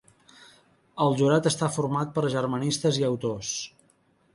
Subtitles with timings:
[1.05, 3.57] El jurat està format per germanistes i autors.